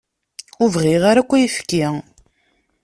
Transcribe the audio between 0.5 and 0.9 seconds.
Ur